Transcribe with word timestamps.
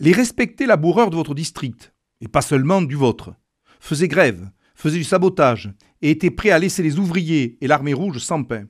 Les 0.00 0.12
respectés 0.12 0.66
laboureurs 0.66 1.10
de 1.10 1.16
votre 1.16 1.34
district, 1.34 1.92
et 2.20 2.28
pas 2.28 2.40
seulement 2.40 2.82
du 2.82 2.94
vôtre, 2.94 3.34
faisaient 3.80 4.06
grève, 4.06 4.48
faisaient 4.76 4.98
du 4.98 5.04
sabotage, 5.04 5.72
et 6.02 6.10
étaient 6.10 6.30
prêts 6.30 6.50
à 6.50 6.60
laisser 6.60 6.84
les 6.84 7.00
ouvriers 7.00 7.58
et 7.60 7.66
l'armée 7.66 7.94
rouge 7.94 8.18
sans 8.18 8.44
pain. 8.44 8.66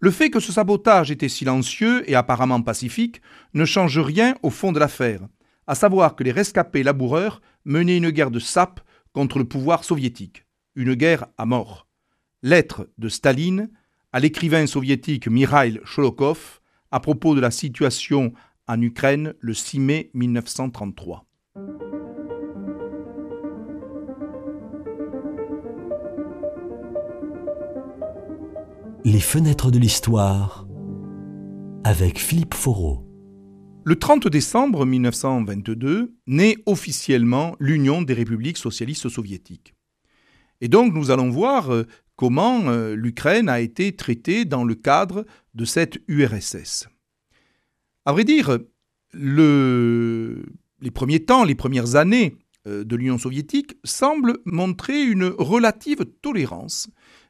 Le 0.00 0.10
fait 0.10 0.30
que 0.30 0.40
ce 0.40 0.50
sabotage 0.50 1.12
était 1.12 1.28
silencieux 1.28 2.08
et 2.10 2.16
apparemment 2.16 2.60
pacifique 2.60 3.22
ne 3.54 3.64
change 3.64 4.00
rien 4.00 4.34
au 4.42 4.50
fond 4.50 4.72
de 4.72 4.80
l'affaire, 4.80 5.20
à 5.68 5.76
savoir 5.76 6.16
que 6.16 6.24
les 6.24 6.32
rescapés 6.32 6.82
laboureurs 6.82 7.40
menaient 7.64 7.98
une 7.98 8.10
guerre 8.10 8.32
de 8.32 8.40
sape 8.40 8.80
contre 9.12 9.38
le 9.38 9.44
pouvoir 9.44 9.84
soviétique, 9.84 10.44
une 10.74 10.94
guerre 10.94 11.26
à 11.38 11.46
mort. 11.46 11.86
Lettre 12.42 12.88
de 12.98 13.08
Staline 13.08 13.70
à 14.12 14.18
l'écrivain 14.18 14.66
soviétique 14.66 15.28
Mikhail 15.28 15.80
Sholokov 15.84 16.60
à 16.90 16.98
propos 16.98 17.36
de 17.36 17.40
la 17.40 17.52
situation 17.52 18.32
en 18.66 18.80
Ukraine 18.80 19.34
le 19.40 19.54
6 19.54 19.78
mai 19.80 20.10
1933. 20.14 21.26
Les 29.04 29.20
fenêtres 29.20 29.70
de 29.70 29.78
l'histoire 29.78 30.66
avec 31.84 32.18
Philippe 32.18 32.54
Foreau. 32.54 33.06
Le 33.84 33.96
30 33.96 34.28
décembre 34.28 34.86
1922 34.86 36.14
naît 36.26 36.56
officiellement 36.64 37.54
l'Union 37.60 38.00
des 38.00 38.14
républiques 38.14 38.56
socialistes 38.56 39.10
soviétiques. 39.10 39.74
Et 40.62 40.68
donc 40.68 40.94
nous 40.94 41.10
allons 41.10 41.28
voir 41.28 41.70
euh, 41.70 41.86
comment 42.16 42.70
euh, 42.70 42.94
l'Ukraine 42.94 43.50
a 43.50 43.60
été 43.60 43.94
traitée 43.94 44.46
dans 44.46 44.64
le 44.64 44.74
cadre 44.74 45.26
de 45.54 45.66
cette 45.66 45.98
URSS. 46.08 46.88
À 48.04 48.12
vrai 48.12 48.24
dire, 48.24 48.58
les 49.14 50.90
premiers 50.92 51.24
temps, 51.24 51.44
les 51.44 51.54
premières 51.54 51.96
années 51.96 52.36
euh, 52.66 52.84
de 52.84 52.96
l'Union 52.96 53.18
soviétique 53.18 53.76
semblent 53.84 54.38
montrer 54.44 55.02
une 55.02 55.24
relative 55.24 56.04
tolérance 56.22 56.88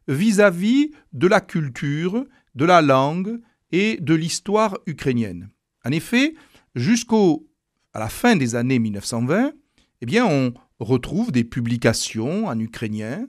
vis-à-vis 0.08 0.90
de 1.12 1.26
la 1.26 1.40
culture, 1.40 2.24
de 2.54 2.64
la 2.64 2.82
langue 2.82 3.40
et 3.72 3.98
de 4.00 4.14
l'histoire 4.14 4.78
ukrainienne. 4.86 5.50
En 5.84 5.90
effet, 5.90 6.34
jusqu'à 6.74 7.16
la 7.94 8.08
fin 8.08 8.36
des 8.36 8.54
années 8.54 8.78
1920, 8.78 9.52
eh 10.00 10.06
bien, 10.06 10.26
on 10.26 10.52
retrouve 10.78 11.32
des 11.32 11.44
publications 11.44 12.46
en 12.46 12.58
ukrainien, 12.58 13.26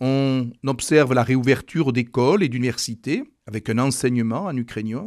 on 0.00 0.50
observe 0.66 1.12
la 1.12 1.22
réouverture 1.22 1.92
d'écoles 1.92 2.42
et 2.42 2.48
d'universités 2.48 3.24
avec 3.46 3.68
un 3.68 3.78
enseignement 3.78 4.44
en 4.44 4.56
ukrainien, 4.56 5.06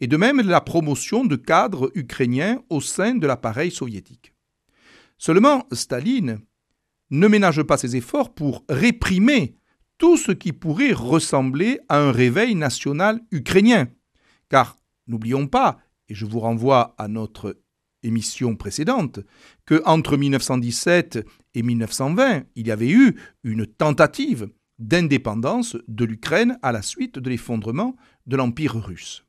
et 0.00 0.06
de 0.06 0.16
même 0.16 0.40
la 0.40 0.60
promotion 0.60 1.24
de 1.24 1.36
cadres 1.36 1.90
ukrainiens 1.94 2.62
au 2.68 2.80
sein 2.80 3.14
de 3.14 3.26
l'appareil 3.26 3.70
soviétique. 3.70 4.34
Seulement, 5.18 5.66
Staline 5.72 6.40
ne 7.10 7.28
ménage 7.28 7.62
pas 7.62 7.76
ses 7.76 7.96
efforts 7.96 8.34
pour 8.34 8.64
réprimer 8.68 9.56
tout 9.98 10.16
ce 10.16 10.32
qui 10.32 10.52
pourrait 10.52 10.92
ressembler 10.92 11.78
à 11.88 11.98
un 11.98 12.12
réveil 12.12 12.54
national 12.54 13.20
ukrainien. 13.30 13.88
Car 14.48 14.76
n'oublions 15.06 15.46
pas, 15.46 15.78
et 16.08 16.14
je 16.14 16.26
vous 16.26 16.40
renvoie 16.40 16.94
à 16.98 17.08
notre 17.08 17.60
émission 18.02 18.56
précédente, 18.56 19.20
que 19.64 19.82
entre 19.86 20.16
1917 20.16 21.24
et 21.54 21.62
1920, 21.62 22.44
il 22.54 22.66
y 22.66 22.70
avait 22.70 22.90
eu 22.90 23.14
une 23.44 23.66
tentative 23.66 24.48
d'indépendance 24.78 25.76
de 25.88 26.04
l'Ukraine 26.04 26.58
à 26.62 26.72
la 26.72 26.82
suite 26.82 27.18
de 27.18 27.30
l'effondrement 27.30 27.96
de 28.26 28.36
l'Empire 28.36 28.76
russe. 28.76 29.24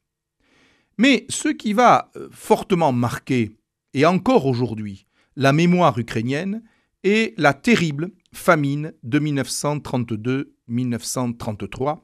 Mais 0.98 1.26
ce 1.30 1.50
qui 1.50 1.74
va 1.74 2.10
euh, 2.16 2.30
fortement 2.32 2.92
marquer, 2.92 3.52
et 3.94 4.06
encore 4.06 4.46
aujourd'hui, 4.46 5.08
la 5.36 5.54
mémoire 5.54 5.98
ukrainienne 5.98 6.62
est 7.04 7.34
la 7.38 7.54
terrible 7.54 8.12
famine 8.34 8.94
de 9.04 9.20
1932-1933, 9.20 12.02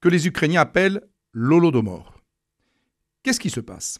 que 0.00 0.08
les 0.08 0.26
Ukrainiens 0.26 0.60
appellent 0.60 1.02
l'Holodomor. 1.32 2.20
Qu'est-ce 3.22 3.40
qui 3.40 3.50
se 3.50 3.60
passe? 3.60 3.98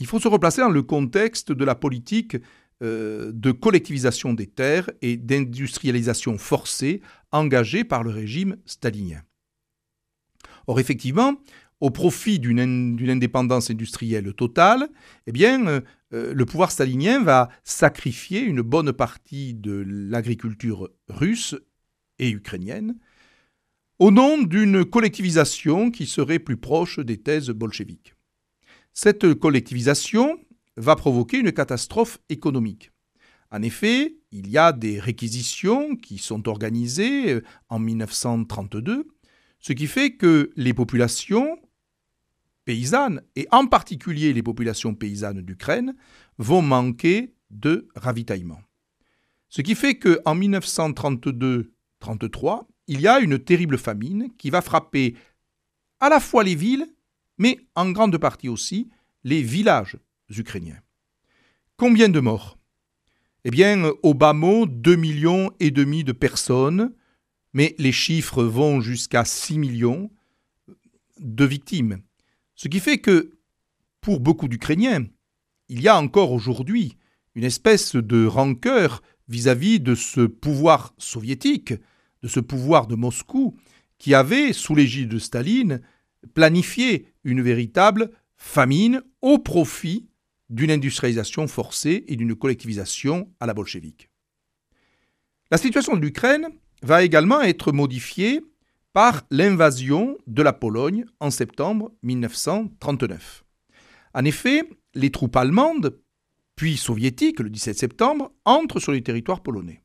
Il 0.00 0.06
faut 0.06 0.20
se 0.20 0.28
replacer 0.28 0.60
dans 0.60 0.68
le 0.68 0.82
contexte 0.82 1.50
de 1.50 1.64
la 1.64 1.74
politique 1.74 2.36
euh, 2.82 3.32
de 3.32 3.50
collectivisation 3.50 4.34
des 4.34 4.46
terres 4.46 4.88
et 5.02 5.16
d'industrialisation 5.16 6.38
forcée 6.38 7.00
engagée 7.32 7.82
par 7.82 8.04
le 8.04 8.10
régime 8.10 8.56
stalinien. 8.66 9.22
Or, 10.68 10.78
effectivement, 10.78 11.34
au 11.80 11.90
profit 11.90 12.38
d'une 12.38 12.60
indépendance 12.60 13.70
industrielle 13.70 14.32
totale, 14.34 14.88
eh 15.26 15.32
bien, 15.32 15.66
euh, 15.66 15.80
euh, 16.12 16.34
le 16.34 16.46
pouvoir 16.46 16.70
stalinien 16.70 17.22
va 17.22 17.48
sacrifier 17.64 18.40
une 18.40 18.62
bonne 18.62 18.92
partie 18.92 19.54
de 19.54 19.84
l'agriculture 19.86 20.90
russe 21.08 21.54
et 22.18 22.30
ukrainienne 22.30 22.96
au 23.98 24.10
nom 24.10 24.40
d'une 24.40 24.84
collectivisation 24.84 25.90
qui 25.90 26.06
serait 26.06 26.38
plus 26.38 26.56
proche 26.56 27.00
des 27.00 27.18
thèses 27.18 27.50
bolcheviques. 27.50 28.14
Cette 28.92 29.34
collectivisation 29.34 30.38
va 30.76 30.96
provoquer 30.96 31.38
une 31.38 31.52
catastrophe 31.52 32.18
économique. 32.28 32.92
En 33.50 33.62
effet, 33.62 34.16
il 34.30 34.48
y 34.50 34.58
a 34.58 34.72
des 34.72 35.00
réquisitions 35.00 35.96
qui 35.96 36.18
sont 36.18 36.48
organisées 36.48 37.32
euh, 37.32 37.44
en 37.68 37.78
1932, 37.78 39.08
ce 39.58 39.72
qui 39.72 39.86
fait 39.86 40.12
que 40.12 40.50
les 40.56 40.74
populations 40.74 41.58
paysannes, 42.68 43.22
et 43.34 43.48
en 43.50 43.66
particulier 43.66 44.34
les 44.34 44.42
populations 44.42 44.94
paysannes 44.94 45.40
d'Ukraine, 45.40 45.96
vont 46.36 46.60
manquer 46.60 47.32
de 47.48 47.88
ravitaillement. 47.96 48.60
Ce 49.48 49.62
qui 49.62 49.74
fait 49.74 49.98
qu'en 49.98 50.36
1932-33, 50.36 52.66
il 52.88 53.00
y 53.00 53.08
a 53.08 53.20
une 53.20 53.38
terrible 53.38 53.78
famine 53.78 54.28
qui 54.36 54.50
va 54.50 54.60
frapper 54.60 55.16
à 56.00 56.10
la 56.10 56.20
fois 56.20 56.44
les 56.44 56.54
villes, 56.54 56.86
mais 57.38 57.58
en 57.74 57.90
grande 57.90 58.18
partie 58.18 58.50
aussi 58.50 58.90
les 59.24 59.40
villages 59.40 59.96
ukrainiens. 60.28 60.82
Combien 61.78 62.10
de 62.10 62.20
morts? 62.20 62.58
Eh 63.44 63.50
bien, 63.50 63.82
au 64.02 64.12
bas 64.12 64.34
mot, 64.34 64.66
2 64.66 64.94
millions 64.94 65.50
et 65.58 65.70
demi 65.70 66.04
de 66.04 66.12
personnes, 66.12 66.92
mais 67.54 67.74
les 67.78 67.92
chiffres 67.92 68.44
vont 68.44 68.82
jusqu'à 68.82 69.24
6 69.24 69.58
millions 69.58 70.10
de 71.18 71.46
victimes. 71.46 72.02
Ce 72.58 72.66
qui 72.66 72.80
fait 72.80 72.98
que, 72.98 73.38
pour 74.00 74.18
beaucoup 74.18 74.48
d'Ukrainiens, 74.48 75.06
il 75.68 75.80
y 75.80 75.86
a 75.86 75.96
encore 75.96 76.32
aujourd'hui 76.32 76.96
une 77.36 77.44
espèce 77.44 77.94
de 77.94 78.26
rancœur 78.26 79.00
vis-à-vis 79.28 79.78
de 79.78 79.94
ce 79.94 80.22
pouvoir 80.22 80.92
soviétique, 80.98 81.72
de 82.22 82.26
ce 82.26 82.40
pouvoir 82.40 82.88
de 82.88 82.96
Moscou, 82.96 83.56
qui 83.98 84.12
avait, 84.12 84.52
sous 84.52 84.74
l'égide 84.74 85.08
de 85.08 85.20
Staline, 85.20 85.82
planifié 86.34 87.06
une 87.22 87.42
véritable 87.42 88.10
famine 88.36 89.02
au 89.22 89.38
profit 89.38 90.08
d'une 90.50 90.72
industrialisation 90.72 91.46
forcée 91.46 92.04
et 92.08 92.16
d'une 92.16 92.34
collectivisation 92.34 93.32
à 93.38 93.46
la 93.46 93.54
bolchevique. 93.54 94.10
La 95.52 95.58
situation 95.58 95.94
de 95.94 96.00
l'Ukraine 96.00 96.48
va 96.82 97.04
également 97.04 97.40
être 97.40 97.70
modifiée 97.70 98.42
par 98.92 99.22
l'invasion 99.30 100.16
de 100.26 100.42
la 100.42 100.52
Pologne 100.52 101.04
en 101.20 101.30
septembre 101.30 101.92
1939. 102.02 103.44
En 104.14 104.24
effet, 104.24 104.62
les 104.94 105.10
troupes 105.10 105.36
allemandes, 105.36 106.00
puis 106.56 106.76
soviétiques 106.76 107.40
le 107.40 107.50
17 107.50 107.78
septembre, 107.78 108.32
entrent 108.44 108.80
sur 108.80 108.92
le 108.92 109.00
territoire 109.00 109.42
polonais. 109.42 109.82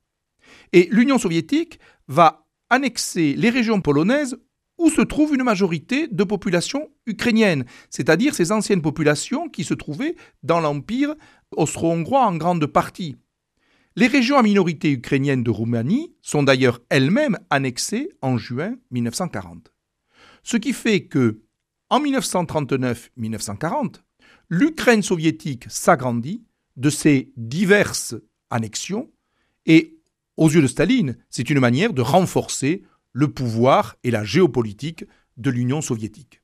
Et 0.72 0.88
l'Union 0.92 1.18
soviétique 1.18 1.80
va 2.08 2.48
annexer 2.70 3.36
les 3.36 3.50
régions 3.50 3.82
polonaises 3.82 4.38
où 4.78 4.90
se 4.90 5.02
trouve 5.02 5.36
une 5.36 5.44
majorité 5.44 6.08
de 6.08 6.24
populations 6.24 6.90
ukrainiennes, 7.06 7.66
c'est-à-dire 7.90 8.34
ces 8.34 8.52
anciennes 8.52 8.82
populations 8.82 9.48
qui 9.48 9.64
se 9.64 9.74
trouvaient 9.74 10.16
dans 10.42 10.60
l'Empire 10.60 11.16
austro-hongrois 11.56 12.26
en 12.26 12.36
grande 12.36 12.66
partie. 12.66 13.16
Les 13.96 14.08
régions 14.08 14.38
à 14.38 14.44
minorité 14.44 14.92
ukrainienne 14.92 15.44
de 15.44 15.52
Roumanie 15.52 16.16
sont 16.24 16.42
d'ailleurs 16.42 16.82
elles-mêmes 16.90 17.38
annexées 17.52 18.10
en 18.24 18.38
juin 18.38 18.76
1940. 18.90 19.72
Ce 20.42 20.58
qui 20.58 20.74
fait 20.74 21.06
que, 21.06 21.44
en 21.92 22.02
1939-1940, 22.02 23.98
l'Ukraine 24.50 25.04
soviétique 25.04 25.66
s'agrandit 25.70 26.44
de 26.76 26.90
ces 26.90 27.32
diverses 27.38 28.16
annexions 28.50 29.12
et, 29.68 30.00
aux 30.38 30.50
yeux 30.50 30.64
de 30.64 30.68
Staline, 30.68 31.20
c'est 31.30 31.52
une 31.52 31.60
manière 31.60 31.94
de 31.94 32.02
renforcer 32.02 32.82
le 33.12 33.28
pouvoir 33.28 33.96
et 34.04 34.10
la 34.10 34.24
géopolitique 34.24 35.06
de 35.38 35.52
l'Union 35.52 35.82
soviétique. 35.82 36.43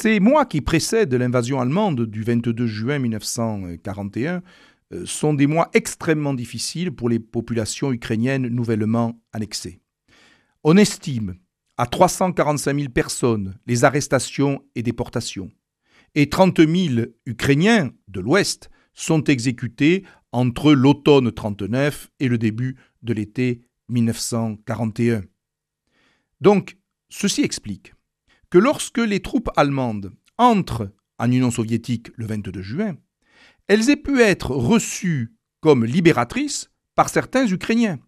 Ces 0.00 0.20
mois 0.20 0.46
qui 0.46 0.60
précèdent 0.60 1.14
l'invasion 1.14 1.60
allemande 1.60 2.06
du 2.06 2.22
22 2.22 2.68
juin 2.68 3.00
1941 3.00 4.42
euh, 4.92 5.04
sont 5.04 5.34
des 5.34 5.48
mois 5.48 5.70
extrêmement 5.74 6.34
difficiles 6.34 6.92
pour 6.92 7.08
les 7.08 7.18
populations 7.18 7.92
ukrainiennes 7.92 8.46
nouvellement 8.46 9.20
annexées. 9.32 9.80
On 10.62 10.76
estime 10.76 11.34
à 11.78 11.86
345 11.86 12.78
000 12.78 12.90
personnes 12.90 13.58
les 13.66 13.82
arrestations 13.82 14.62
et 14.76 14.84
déportations, 14.84 15.50
et 16.14 16.28
30 16.28 16.60
000 16.60 17.06
Ukrainiens 17.26 17.90
de 18.06 18.20
l'Ouest 18.20 18.70
sont 18.94 19.24
exécutés 19.24 20.04
entre 20.30 20.74
l'automne 20.74 21.32
39 21.32 22.08
et 22.20 22.28
le 22.28 22.38
début 22.38 22.76
de 23.02 23.14
l'été 23.14 23.62
1941. 23.88 25.22
Donc, 26.40 26.76
ceci 27.08 27.42
explique 27.42 27.94
que 28.50 28.58
lorsque 28.58 28.98
les 28.98 29.20
troupes 29.20 29.50
allemandes 29.56 30.12
entrent 30.38 30.90
en 31.18 31.30
Union 31.30 31.50
soviétique 31.50 32.10
le 32.16 32.26
22 32.26 32.62
juin, 32.62 32.96
elles 33.66 33.90
aient 33.90 33.96
pu 33.96 34.20
être 34.20 34.50
reçues 34.50 35.34
comme 35.60 35.84
libératrices 35.84 36.70
par 36.94 37.08
certains 37.08 37.46
Ukrainiens, 37.46 37.98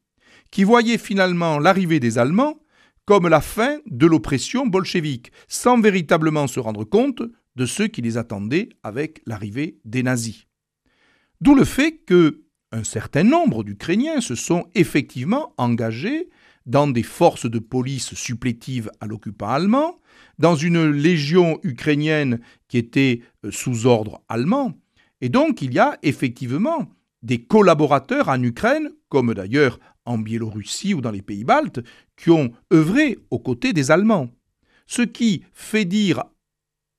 qui 0.51 0.65
voyaient 0.65 0.99
finalement 0.99 1.59
l'arrivée 1.59 2.01
des 2.01 2.19
Allemands 2.19 2.61
comme 3.05 3.29
la 3.29 3.41
fin 3.41 3.79
de 3.87 4.07
l'oppression 4.07 4.67
bolchevique, 4.67 5.33
sans 5.49 5.81
véritablement 5.81 6.47
se 6.47 6.61
rendre 6.61 6.85
compte 6.85 7.23
de 7.57 7.67
ce 7.67 7.83
qui 7.83 8.03
les 8.03 8.17
attendait 8.17 8.69
avec 8.83 9.21
l'arrivée 9.27 9.81
des 9.85 10.03
nazis. 10.03 10.47
D'où 11.41 11.55
le 11.55 11.65
fait 11.65 11.99
que 12.07 12.45
un 12.73 12.85
certain 12.85 13.25
nombre 13.25 13.65
d'Ukrainiens 13.65 14.21
se 14.21 14.37
sont 14.37 14.69
effectivement 14.75 15.55
engagés 15.57 16.29
dans 16.67 16.87
des 16.87 17.03
forces 17.03 17.51
de 17.51 17.59
police 17.59 18.15
supplétives 18.15 18.91
à 19.01 19.07
l'occupant 19.07 19.49
allemand, 19.49 19.99
dans 20.39 20.55
une 20.55 20.91
légion 20.91 21.59
ukrainienne 21.63 22.41
qui 22.69 22.79
était 22.79 23.23
euh, 23.45 23.51
sous 23.51 23.87
ordre 23.87 24.23
allemand. 24.29 24.73
Et 25.21 25.29
donc 25.29 25.63
il 25.63 25.75
y 25.75 25.79
a 25.79 25.99
effectivement 26.03 26.89
des 27.23 27.43
collaborateurs 27.43 28.29
en 28.29 28.43
Ukraine, 28.43 28.91
comme 29.09 29.35
d'ailleurs 29.35 29.79
en 30.07 30.19
Biélorussie 30.19 30.95
ou 30.95 31.01
dans 31.01 31.11
les 31.11 31.23
pays 31.23 31.45
baltes, 31.45 31.81
qui 32.17 32.31
ont 32.31 32.53
œuvré 32.73 33.19
aux 33.31 33.39
côtés 33.39 33.73
des 33.73 33.91
Allemands. 33.91 34.31
Ce 34.87 35.03
qui 35.03 35.45
fait 35.53 35.85
dire 35.85 36.25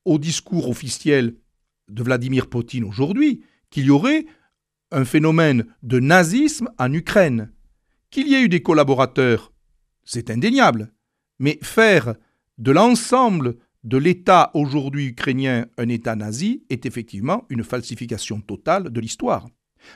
au 0.05 0.17
discours 0.17 0.69
officiel 0.69 1.35
de 1.89 2.03
Vladimir 2.03 2.47
Poutine 2.47 2.83
aujourd'hui 2.83 3.41
qu'il 3.69 3.85
y 3.85 3.89
aurait 3.89 4.25
un 4.91 5.05
phénomène 5.05 5.65
de 5.83 5.99
nazisme 5.99 6.69
en 6.77 6.91
Ukraine. 6.93 7.51
Qu'il 8.09 8.27
y 8.27 8.35
ait 8.35 8.41
eu 8.41 8.49
des 8.49 8.61
collaborateurs, 8.61 9.50
c'est 10.03 10.29
indéniable, 10.29 10.93
mais 11.39 11.59
faire 11.61 12.15
de 12.57 12.71
l'ensemble 12.71 13.57
de 13.83 13.97
l'État 13.97 14.51
aujourd'hui 14.53 15.07
ukrainien 15.07 15.65
un 15.77 15.89
État 15.89 16.15
nazi 16.15 16.63
est 16.69 16.85
effectivement 16.85 17.45
une 17.49 17.63
falsification 17.63 18.39
totale 18.41 18.91
de 18.91 18.99
l'histoire. 18.99 19.47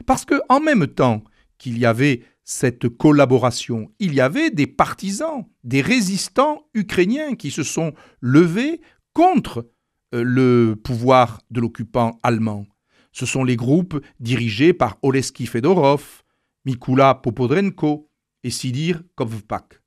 Parce 0.06 0.26
que 0.26 0.42
en 0.50 0.60
même 0.60 0.88
temps 0.88 1.24
qu'il 1.58 1.78
y 1.78 1.86
avait 1.86 2.24
cette 2.44 2.90
collaboration, 2.90 3.92
il 4.00 4.14
y 4.14 4.22
avait 4.22 4.52
des 4.52 4.68
partisans, 4.68 5.46
des 5.64 5.82
résistants 5.82 6.68
ukrainiens 6.74 7.36
qui 7.36 7.52
se 7.52 7.64
sont 7.64 7.94
levés 8.22 8.82
contre 9.14 9.70
euh, 10.14 10.24
le 10.24 10.76
pouvoir 10.76 11.42
de 11.50 11.62
l'occupant 11.62 12.20
allemand. 12.24 12.66
Ce 13.12 13.26
sont 13.26 13.44
les 13.44 13.56
groupes 13.56 14.00
dirigés 14.20 14.74
par 14.74 14.98
Oleski 15.02 15.46
Fedorov, 15.46 16.24
Mikula 16.66 17.16
Popodrenko 17.16 18.10
et 18.44 18.50
Sidir 18.50 19.02
Kovpak. 19.16 19.82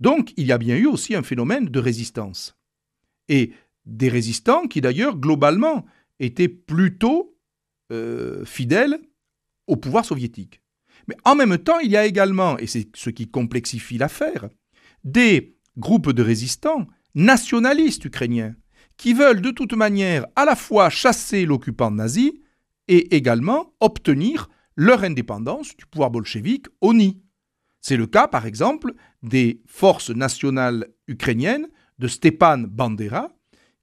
Donc 0.00 0.32
il 0.36 0.46
y 0.46 0.52
a 0.52 0.58
bien 0.58 0.76
eu 0.76 0.86
aussi 0.86 1.14
un 1.14 1.22
phénomène 1.22 1.66
de 1.66 1.78
résistance. 1.78 2.56
Et 3.28 3.52
des 3.84 4.08
résistants 4.08 4.66
qui 4.66 4.80
d'ailleurs 4.80 5.16
globalement 5.16 5.84
étaient 6.20 6.48
plutôt 6.48 7.36
euh, 7.90 8.44
fidèles 8.44 8.98
au 9.66 9.76
pouvoir 9.76 10.04
soviétique. 10.04 10.62
Mais 11.08 11.16
en 11.24 11.34
même 11.34 11.56
temps, 11.58 11.78
il 11.78 11.90
y 11.90 11.96
a 11.96 12.06
également, 12.06 12.58
et 12.58 12.66
c'est 12.66 12.88
ce 12.94 13.10
qui 13.10 13.28
complexifie 13.28 13.98
l'affaire, 13.98 14.48
des 15.04 15.56
groupes 15.78 16.12
de 16.12 16.22
résistants 16.22 16.86
nationalistes 17.14 18.04
ukrainiens 18.04 18.54
qui 18.96 19.14
veulent 19.14 19.40
de 19.40 19.50
toute 19.50 19.72
manière 19.72 20.26
à 20.36 20.44
la 20.44 20.56
fois 20.56 20.90
chasser 20.90 21.46
l'occupant 21.46 21.90
nazi 21.90 22.42
et 22.88 23.16
également 23.16 23.72
obtenir 23.80 24.48
leur 24.76 25.04
indépendance 25.04 25.76
du 25.76 25.86
pouvoir 25.86 26.10
bolchevique 26.10 26.66
au 26.80 26.92
nid. 26.92 27.22
C'est 27.80 27.96
le 27.96 28.06
cas, 28.06 28.28
par 28.28 28.46
exemple, 28.46 28.94
des 29.22 29.62
forces 29.66 30.10
nationales 30.10 30.88
ukrainiennes 31.06 31.68
de 31.98 32.08
Stepan 32.08 32.58
Bandera, 32.58 33.30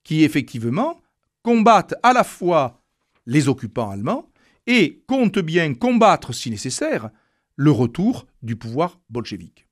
qui 0.04 0.24
effectivement 0.24 1.02
combattent 1.42 1.96
à 2.04 2.14
la 2.14 2.24
fois 2.24 2.84
les 3.26 3.48
occupants 3.48 3.90
allemands 3.90 4.30
et 4.68 5.04
comptent 5.08 5.40
bien 5.40 5.74
combattre, 5.74 6.34
si 6.34 6.50
nécessaire, 6.50 7.10
le 7.56 7.72
retour 7.72 8.28
du 8.42 8.56
pouvoir 8.56 9.00
bolchevique. 9.10 9.68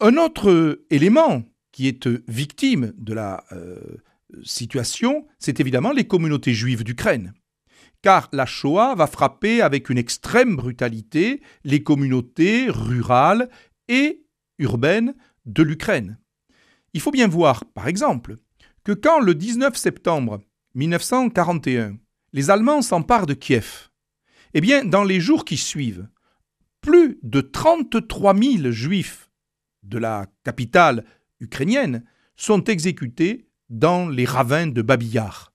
Un 0.00 0.16
autre 0.16 0.84
élément 0.90 1.42
qui 1.72 1.88
est 1.88 2.08
victime 2.28 2.92
de 2.96 3.14
la 3.14 3.44
euh, 3.52 3.78
situation, 4.42 5.26
c'est 5.38 5.60
évidemment 5.60 5.92
les 5.92 6.06
communautés 6.06 6.52
juives 6.52 6.84
d'Ukraine. 6.84 7.32
Car 8.06 8.28
la 8.30 8.46
Shoah 8.46 8.94
va 8.94 9.08
frapper 9.08 9.62
avec 9.62 9.90
une 9.90 9.98
extrême 9.98 10.54
brutalité 10.54 11.42
les 11.64 11.82
communautés 11.82 12.70
rurales 12.70 13.50
et 13.88 14.24
urbaines 14.60 15.16
de 15.44 15.64
l'Ukraine. 15.64 16.16
Il 16.92 17.00
faut 17.00 17.10
bien 17.10 17.26
voir, 17.26 17.64
par 17.74 17.88
exemple, 17.88 18.36
que 18.84 18.92
quand 18.92 19.18
le 19.18 19.34
19 19.34 19.74
septembre 19.76 20.38
1941, 20.76 21.96
les 22.32 22.48
Allemands 22.48 22.80
s'emparent 22.80 23.26
de 23.26 23.34
Kiev, 23.34 23.88
eh 24.54 24.60
bien, 24.60 24.84
dans 24.84 25.02
les 25.02 25.18
jours 25.18 25.44
qui 25.44 25.56
suivent, 25.56 26.06
plus 26.82 27.18
de 27.24 27.40
33 27.40 28.36
000 28.36 28.70
juifs 28.70 29.32
de 29.82 29.98
la 29.98 30.26
capitale 30.44 31.04
ukrainienne 31.40 32.04
sont 32.36 32.62
exécutés 32.62 33.48
dans 33.68 34.08
les 34.08 34.26
ravins 34.26 34.68
de 34.68 34.82
Babillard. 34.82 35.52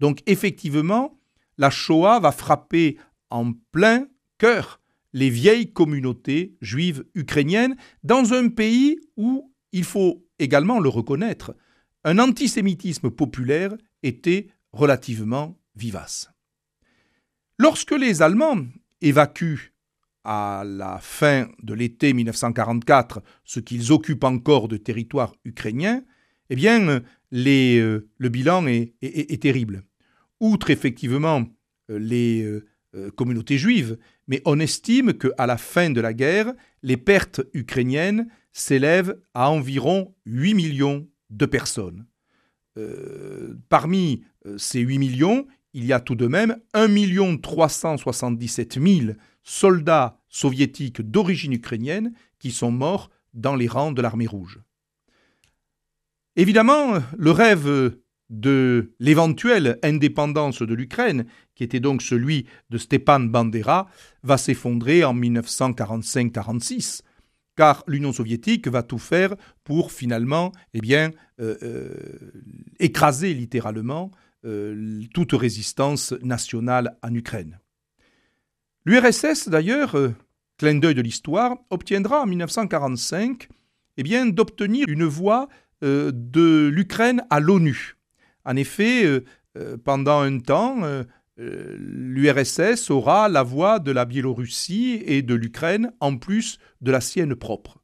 Donc 0.00 0.22
effectivement, 0.24 1.18
la 1.58 1.70
Shoah 1.70 2.20
va 2.20 2.32
frapper 2.32 2.98
en 3.30 3.52
plein 3.72 4.06
cœur 4.38 4.80
les 5.12 5.30
vieilles 5.30 5.72
communautés 5.72 6.56
juives 6.60 7.04
ukrainiennes 7.14 7.76
dans 8.02 8.32
un 8.32 8.48
pays 8.48 8.98
où, 9.16 9.52
il 9.72 9.84
faut 9.84 10.26
également 10.38 10.80
le 10.80 10.88
reconnaître, 10.88 11.54
un 12.04 12.18
antisémitisme 12.18 13.10
populaire 13.10 13.74
était 14.02 14.48
relativement 14.72 15.58
vivace. 15.76 16.30
Lorsque 17.58 17.92
les 17.92 18.22
Allemands 18.22 18.64
évacuent 19.00 19.72
à 20.24 20.62
la 20.64 20.98
fin 20.98 21.48
de 21.62 21.74
l'été 21.74 22.12
1944 22.12 23.22
ce 23.44 23.60
qu'ils 23.60 23.92
occupent 23.92 24.24
encore 24.24 24.68
de 24.68 24.76
territoire 24.76 25.34
ukrainien, 25.44 26.02
eh 26.50 26.56
bien, 26.56 26.86
euh, 26.88 27.00
le 27.32 28.28
bilan 28.28 28.66
est, 28.66 29.40
terrible. 29.40 29.84
Outre 30.42 30.70
effectivement 30.70 31.46
euh, 31.90 31.98
les 31.98 32.42
euh, 32.42 33.10
communautés 33.12 33.58
juives, 33.58 33.96
mais 34.26 34.42
on 34.44 34.58
estime 34.58 35.14
qu'à 35.14 35.46
la 35.46 35.56
fin 35.56 35.90
de 35.90 36.00
la 36.00 36.12
guerre, 36.12 36.52
les 36.82 36.96
pertes 36.96 37.40
ukrainiennes 37.54 38.26
s'élèvent 38.52 39.18
à 39.34 39.50
environ 39.50 40.14
8 40.26 40.54
millions 40.54 41.08
de 41.30 41.46
personnes. 41.46 42.04
parmi 43.70 44.22
ces 44.58 44.80
8 44.80 44.98
millions, 44.98 45.46
il 45.72 45.86
y 45.86 45.92
a 45.92 46.00
tout 46.00 46.16
de 46.16 46.26
même 46.26 46.58
1 46.74 47.38
377 47.38 48.78
000 48.78 49.12
soldats 49.42 50.18
soviétiques 50.28 51.00
d'origine 51.00 51.52
ukrainienne 51.52 52.12
qui 52.38 52.50
sont 52.50 52.70
morts 52.70 53.10
dans 53.34 53.54
les 53.54 53.68
rangs 53.68 53.92
de 53.92 54.02
l'armée 54.02 54.26
rouge. 54.26 54.60
Évidemment, 56.36 56.98
le 57.16 57.30
rêve 57.30 57.96
de 58.32 58.92
l'éventuelle 58.98 59.78
indépendance 59.82 60.62
de 60.62 60.74
l'Ukraine, 60.74 61.26
qui 61.54 61.62
était 61.62 61.80
donc 61.80 62.00
celui 62.02 62.46
de 62.70 62.78
Stepan 62.78 63.20
Bandera, 63.20 63.88
va 64.22 64.38
s'effondrer 64.38 65.04
en 65.04 65.14
1945-46, 65.14 67.02
car 67.56 67.84
l'Union 67.86 68.12
soviétique 68.12 68.66
va 68.68 68.82
tout 68.82 68.98
faire 68.98 69.36
pour 69.64 69.92
finalement 69.92 70.50
eh 70.72 70.80
bien, 70.80 71.10
euh, 71.40 71.56
euh, 71.62 71.90
écraser 72.80 73.34
littéralement 73.34 74.10
euh, 74.46 75.02
toute 75.12 75.32
résistance 75.32 76.12
nationale 76.22 76.96
en 77.02 77.14
Ukraine. 77.14 77.60
L'URSS, 78.86 79.50
d'ailleurs, 79.50 79.94
clin 80.56 80.76
d'œil 80.76 80.94
de 80.94 81.02
l'histoire, 81.02 81.56
obtiendra 81.68 82.22
en 82.22 82.26
1945 82.26 83.48
eh 83.98 84.02
bien, 84.02 84.24
d'obtenir 84.24 84.88
une 84.88 85.04
voix 85.04 85.48
de 85.82 86.70
l'Ukraine 86.72 87.22
à 87.28 87.38
l'ONU. 87.38 87.96
En 88.44 88.56
effet, 88.56 89.22
pendant 89.84 90.20
un 90.20 90.38
temps, 90.38 90.82
l'URSS 91.36 92.90
aura 92.90 93.28
la 93.28 93.42
voix 93.42 93.78
de 93.78 93.92
la 93.92 94.04
Biélorussie 94.04 95.02
et 95.06 95.22
de 95.22 95.34
l'Ukraine 95.34 95.92
en 96.00 96.16
plus 96.16 96.58
de 96.80 96.90
la 96.90 97.00
sienne 97.00 97.34
propre. 97.34 97.82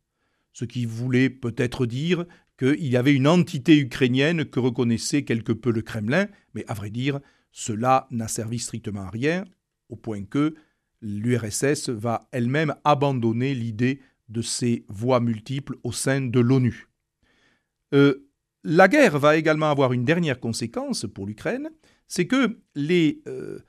Ce 0.52 0.64
qui 0.64 0.84
voulait 0.84 1.30
peut-être 1.30 1.86
dire 1.86 2.24
qu'il 2.58 2.88
y 2.88 2.96
avait 2.96 3.14
une 3.14 3.28
entité 3.28 3.78
ukrainienne 3.78 4.44
que 4.44 4.58
reconnaissait 4.58 5.22
quelque 5.22 5.52
peu 5.52 5.70
le 5.70 5.82
Kremlin, 5.82 6.26
mais 6.54 6.64
à 6.66 6.74
vrai 6.74 6.90
dire, 6.90 7.20
cela 7.52 8.06
n'a 8.10 8.28
servi 8.28 8.58
strictement 8.58 9.02
à 9.02 9.10
rien, 9.10 9.44
au 9.88 9.96
point 9.96 10.24
que 10.24 10.54
l'URSS 11.00 11.88
va 11.90 12.28
elle-même 12.32 12.74
abandonner 12.84 13.54
l'idée 13.54 14.00
de 14.28 14.42
ces 14.42 14.84
voies 14.88 15.20
multiples 15.20 15.76
au 15.84 15.92
sein 15.92 16.20
de 16.20 16.40
l'ONU. 16.40 16.88
Euh, 17.94 18.27
la 18.70 18.86
guerre 18.86 19.18
va 19.18 19.36
également 19.38 19.70
avoir 19.70 19.94
une 19.94 20.04
dernière 20.04 20.40
conséquence 20.40 21.06
pour 21.14 21.26
l'Ukraine, 21.26 21.70
c'est 22.06 22.26
que 22.26 22.60
les 22.74 23.22
euh, 23.26 23.60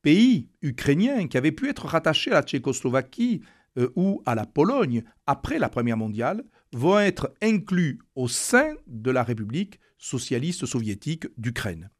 pays 0.00 0.48
ukrainiens 0.62 1.28
qui 1.28 1.36
avaient 1.36 1.52
pu 1.52 1.68
être 1.68 1.84
rattachés 1.84 2.30
à 2.30 2.34
la 2.34 2.42
Tchécoslovaquie 2.42 3.42
euh, 3.76 3.90
ou 3.96 4.22
à 4.24 4.34
la 4.34 4.46
Pologne 4.46 5.04
après 5.26 5.58
la 5.58 5.68
Première 5.68 5.98
mondiale 5.98 6.42
vont 6.72 6.98
être 6.98 7.34
inclus 7.42 7.98
au 8.14 8.28
sein 8.28 8.74
de 8.86 9.10
la 9.10 9.22
République 9.24 9.78
socialiste 9.98 10.64
soviétique 10.64 11.26
d'Ukraine. 11.36 11.90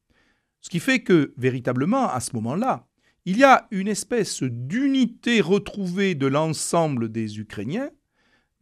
Ce 0.63 0.71
qui 0.71 0.81
fait 0.81 1.01
que, 1.01 1.35
véritablement, 1.37 2.09
à 2.09 2.21
ce 2.21 2.35
moment-là, 2.37 2.89
il 3.27 3.37
y 3.37 3.45
a 3.45 3.69
une 3.71 3.89
espèce 3.89 4.43
d'unité 4.43 5.43
retrouvée 5.43 6.15
de 6.15 6.27
l'ensemble 6.27 7.13
des 7.13 7.39
Ukrainiens, 7.39 7.91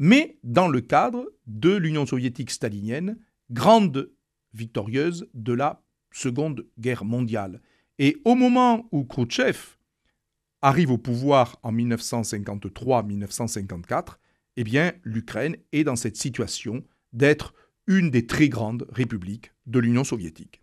mais 0.00 0.36
dans 0.42 0.66
le 0.66 0.80
cadre 0.80 1.30
de 1.46 1.76
l'Union 1.76 2.06
soviétique 2.06 2.50
stalinienne, 2.50 3.18
grande 3.50 4.10
victorieuse 4.52 5.28
de 5.34 5.52
la 5.52 5.84
Seconde 6.12 6.66
Guerre 6.78 7.04
mondiale. 7.04 7.60
Et 7.98 8.16
au 8.24 8.34
moment 8.34 8.88
où 8.92 9.04
Khrouchtchev 9.04 9.58
arrive 10.62 10.90
au 10.90 10.98
pouvoir 10.98 11.58
en 11.62 11.72
1953-1954, 11.72 14.16
eh 14.56 14.64
bien, 14.64 14.92
l'Ukraine 15.02 15.56
est 15.72 15.84
dans 15.84 15.96
cette 15.96 16.16
situation 16.16 16.82
d'être 17.12 17.52
une 17.86 18.10
des 18.10 18.26
très 18.26 18.48
grandes 18.48 18.86
républiques 18.90 19.52
de 19.66 19.78
l'Union 19.78 20.04
soviétique. 20.04 20.62